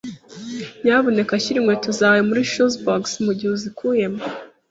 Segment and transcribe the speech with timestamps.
[0.81, 4.21] Nyamuneka shyira inkweto zawe muri shoebox mugihe uzikuyemo.